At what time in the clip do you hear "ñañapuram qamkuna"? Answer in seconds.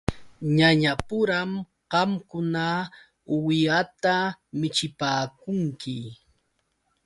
0.57-2.65